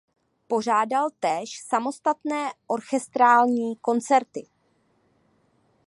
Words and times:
Pořádal 0.47 1.09
též 1.19 1.59
samostatné 1.65 2.51
orchestrální 2.67 3.75
koncerty. 3.75 4.47